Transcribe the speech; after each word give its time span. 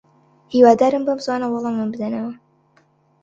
هیوادارم 0.53 1.03
بەم 1.07 1.19
زووانە 1.25 1.47
وەڵامم 1.49 1.89
بدەنەوە. 1.93 2.31